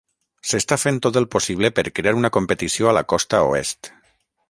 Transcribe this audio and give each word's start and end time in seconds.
S'està 0.51 0.77
fent 0.83 0.97
tot 1.07 1.19
el 1.21 1.27
possible 1.35 1.71
per 1.81 1.85
crear 2.01 2.17
una 2.23 2.35
competició 2.39 2.91
a 2.93 2.99
la 3.01 3.05
costa 3.15 3.47
oest. 3.55 3.97